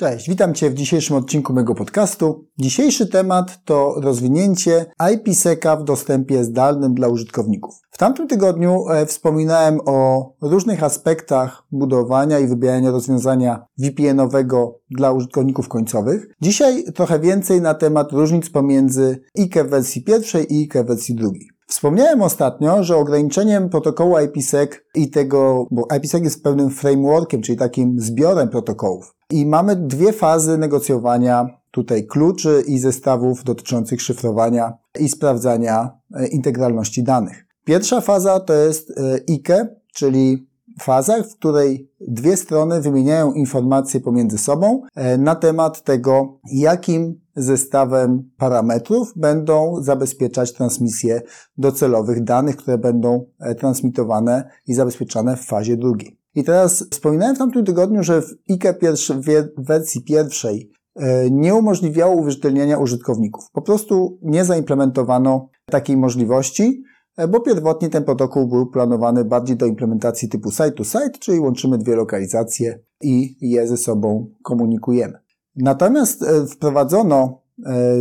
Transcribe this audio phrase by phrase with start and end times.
[0.00, 2.44] Cześć, witam Cię w dzisiejszym odcinku mego podcastu.
[2.58, 7.74] Dzisiejszy temat to rozwinięcie IPsec-a w dostępie zdalnym dla użytkowników.
[7.90, 15.68] W tamtym tygodniu e, wspominałem o różnych aspektach budowania i wybierania rozwiązania VPN-owego dla użytkowników
[15.68, 16.26] końcowych.
[16.42, 21.48] Dzisiaj trochę więcej na temat różnic pomiędzy IKE wersji pierwszej i IKE wersji drugiej.
[21.66, 28.00] Wspomniałem ostatnio, że ograniczeniem protokołu IPsec i tego, bo IPsec jest pewnym frameworkiem, czyli takim
[28.00, 29.19] zbiorem protokołów.
[29.30, 37.02] I mamy dwie fazy negocjowania tutaj kluczy i zestawów dotyczących szyfrowania i sprawdzania e, integralności
[37.02, 37.46] danych.
[37.64, 40.48] Pierwsza faza to jest e, IKE, czyli
[40.80, 48.30] faza, w której dwie strony wymieniają informacje pomiędzy sobą e, na temat tego, jakim zestawem
[48.36, 51.22] parametrów będą zabezpieczać transmisję
[51.58, 53.26] docelowych danych, które będą
[53.58, 56.19] transmitowane i zabezpieczane w fazie drugiej.
[56.34, 61.54] I teraz wspominałem w tamtym tygodniu, że w IKE pierwszy, w wersji pierwszej e, nie
[61.54, 63.44] umożliwiało uwierzytelniania użytkowników.
[63.52, 66.82] Po prostu nie zaimplementowano takiej możliwości,
[67.16, 71.96] e, bo pierwotnie ten protokół był planowany bardziej do implementacji typu site-to-site, czyli łączymy dwie
[71.96, 75.18] lokalizacje i je ze sobą komunikujemy.
[75.56, 77.40] Natomiast e, wprowadzono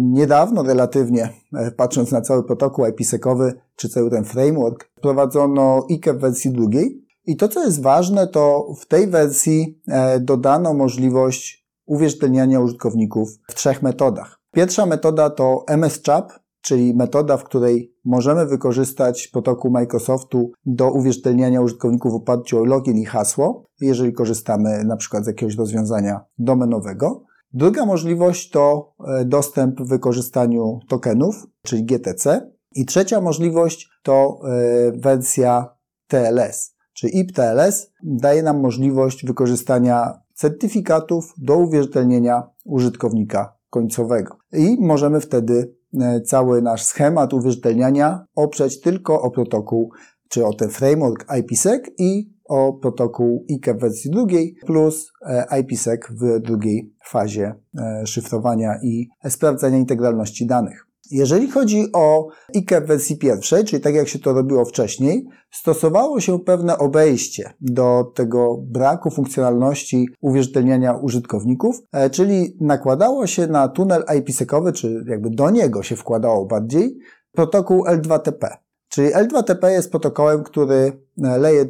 [0.00, 1.28] niedawno relatywnie,
[1.76, 7.36] patrząc na cały protokół IPsec-owy, czy cały ten framework, wprowadzono IKE w wersji drugiej, i
[7.36, 13.82] to, co jest ważne, to w tej wersji e, dodano możliwość uwierzytelniania użytkowników w trzech
[13.82, 14.40] metodach.
[14.52, 22.12] Pierwsza metoda to MS-CHAP, czyli metoda, w której możemy wykorzystać protokół Microsoftu do uwierzytelniania użytkowników
[22.12, 27.24] w oparciu o login i hasło, jeżeli korzystamy na przykład z jakiegoś rozwiązania domenowego.
[27.52, 32.50] Druga możliwość to e, dostęp w wykorzystaniu tokenów, czyli GTC.
[32.74, 35.76] I trzecia możliwość to e, wersja
[36.08, 44.36] TLS czy IPTLS daje nam możliwość wykorzystania certyfikatów do uwierzytelnienia użytkownika końcowego.
[44.52, 49.92] I możemy wtedy e, cały nasz schemat uwierzytelniania oprzeć tylko o protokół,
[50.28, 56.00] czy o ten framework IPsec i o protokół IKE w wersji drugiej plus e, IPsec
[56.10, 60.86] w drugiej fazie e, szyfrowania i sprawdzania integralności danych.
[61.10, 66.20] Jeżeli chodzi o IKE w wersji pierwszej, czyli tak jak się to robiło wcześniej, stosowało
[66.20, 74.04] się pewne obejście do tego braku funkcjonalności uwierzytelniania użytkowników, e, czyli nakładało się na tunel
[74.18, 76.98] IPsec-owy, czy jakby do niego się wkładało bardziej,
[77.32, 78.48] protokół L2TP.
[78.88, 80.92] Czyli L2TP jest protokołem, który
[81.24, 81.64] e, leje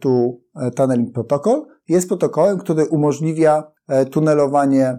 [0.00, 3.72] tu e, Tunneling Protocol, jest protokołem, który umożliwia
[4.10, 4.98] tunelowanie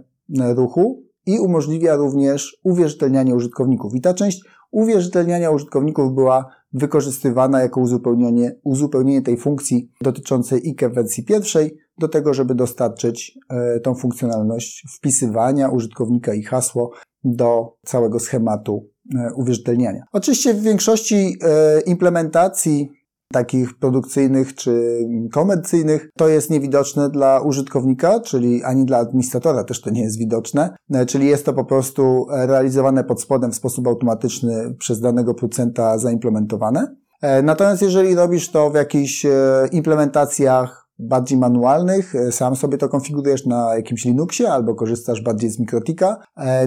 [0.56, 3.96] ruchu i umożliwia również uwierzytelnianie użytkowników.
[3.96, 10.94] I ta część uwierzytelniania użytkowników była wykorzystywana jako uzupełnienie, uzupełnienie tej funkcji dotyczącej IKE w
[10.94, 16.92] wersji pierwszej do tego, żeby dostarczyć e, tą funkcjonalność wpisywania użytkownika i hasło
[17.24, 20.04] do całego schematu e, uwierzytelniania.
[20.12, 22.92] Oczywiście w większości e, implementacji
[23.34, 25.00] takich produkcyjnych czy
[25.32, 30.76] komercyjnych, to jest niewidoczne dla użytkownika, czyli ani dla administratora też to nie jest widoczne,
[30.94, 35.98] e, czyli jest to po prostu realizowane pod spodem w sposób automatyczny przez danego producenta
[35.98, 36.96] zaimplementowane.
[37.22, 39.32] E, natomiast jeżeli robisz to w jakichś e,
[39.72, 46.18] implementacjach bardziej manualnych, sam sobie to konfigurujesz na jakimś Linuxie albo korzystasz bardziej z Mikrotika,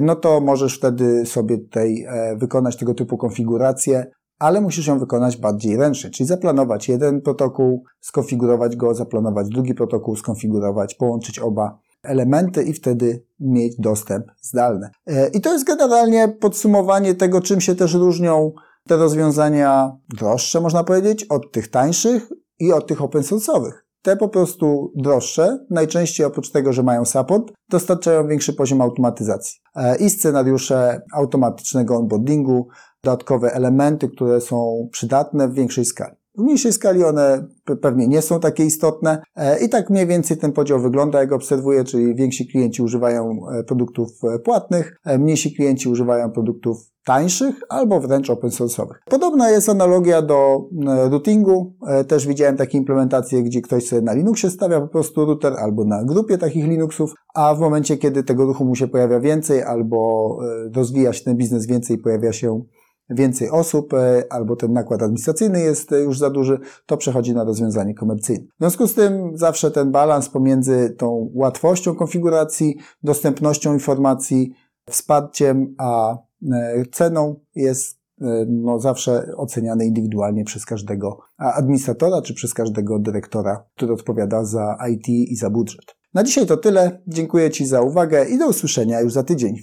[0.00, 2.06] no to możesz wtedy sobie tutaj
[2.36, 4.06] wykonać tego typu konfigurację
[4.40, 10.16] ale musisz ją wykonać bardziej ręcznie, czyli zaplanować jeden protokół, skonfigurować go, zaplanować drugi protokół,
[10.16, 14.90] skonfigurować, połączyć oba elementy i wtedy mieć dostęp zdalny.
[15.06, 18.52] E, I to jest generalnie podsumowanie tego, czym się też różnią
[18.88, 22.28] te rozwiązania droższe, można powiedzieć, od tych tańszych
[22.58, 23.72] i od tych open source'owych.
[24.02, 29.96] Te po prostu droższe, najczęściej oprócz tego, że mają support, dostarczają większy poziom automatyzacji e,
[29.96, 32.68] i scenariusze automatycznego onboardingu,
[33.04, 36.20] dodatkowe elementy, które są przydatne w większej skali.
[36.38, 37.46] W mniejszej skali one
[37.82, 41.84] pewnie nie są takie istotne e, i tak mniej więcej ten podział wygląda, jak obserwuję,
[41.84, 48.30] czyli więksi klienci używają e, produktów e, płatnych, mniejsi klienci używają produktów tańszych albo wręcz
[48.30, 48.94] open source'owych.
[49.10, 50.68] Podobna jest analogia do
[51.10, 51.74] routingu.
[52.08, 56.04] Też widziałem takie implementacje, gdzie ktoś sobie na Linuxie stawia po prostu router albo na
[56.04, 60.38] grupie takich Linuxów, a w momencie, kiedy tego ruchu mu się pojawia więcej albo
[60.74, 62.62] rozwija się ten biznes więcej, pojawia się
[63.10, 67.94] więcej osób e, albo ten nakład administracyjny jest już za duży, to przechodzi na rozwiązanie
[67.94, 68.44] komercyjne.
[68.44, 74.52] W związku z tym zawsze ten balans pomiędzy tą łatwością konfiguracji, dostępnością informacji,
[74.90, 76.18] wsparciem, a
[76.52, 83.64] e, ceną jest e, no, zawsze oceniany indywidualnie przez każdego administratora czy przez każdego dyrektora,
[83.76, 85.96] który odpowiada za IT i za budżet.
[86.14, 87.02] Na dzisiaj to tyle.
[87.06, 89.56] Dziękuję Ci za uwagę i do usłyszenia już za tydzień.